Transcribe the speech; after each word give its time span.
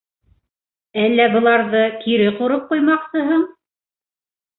Әллә 1.01 1.27
быларҙы 1.35 1.81
кире 2.05 2.31
ҡороп 2.39 2.65
ҡуймаҡсыһың? 2.71 3.45